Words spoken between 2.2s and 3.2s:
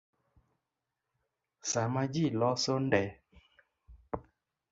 loso nde